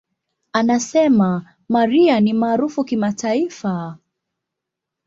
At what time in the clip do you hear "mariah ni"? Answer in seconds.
1.69-2.33